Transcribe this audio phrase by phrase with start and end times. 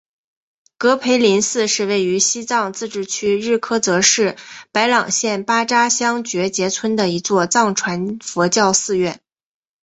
[0.79, 4.35] 格培林寺是位于西藏自治区日喀则市
[4.71, 9.21] 白朗县巴扎乡觉杰村的一座藏传佛教寺院。